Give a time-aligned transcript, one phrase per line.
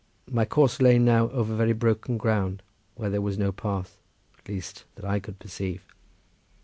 [0.31, 2.63] My course lay now over very broken ground,
[2.95, 5.83] where there was no path—at least that I could perceive.